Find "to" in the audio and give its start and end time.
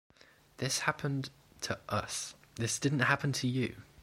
1.61-1.77, 3.33-3.47